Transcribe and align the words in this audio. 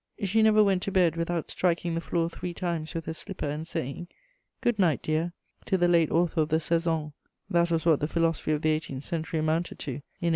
She 0.23 0.41
never 0.41 0.63
went 0.63 0.81
to 0.81 0.91
bed 0.91 1.15
without 1.15 1.51
striking 1.51 1.93
the 1.93 2.01
floor 2.01 2.27
three 2.27 2.55
times 2.55 2.95
with 2.95 3.05
her 3.05 3.13
slipper 3.13 3.47
and 3.47 3.67
saying, 3.67 4.07
"Good 4.59 4.79
night, 4.79 5.03
dear!" 5.03 5.31
to 5.67 5.77
the 5.77 5.87
late 5.87 6.09
author 6.09 6.41
of 6.41 6.49
the 6.49 6.59
Saisons. 6.59 7.11
That 7.51 7.69
was 7.69 7.85
what 7.85 7.99
the 7.99 8.07
philosophy 8.07 8.51
of 8.53 8.63
the 8.63 8.71
eighteenth 8.71 9.03
century 9.03 9.39
amounted 9.41 9.77
to 9.77 9.89
in 9.91 9.95
1803. 10.21 10.29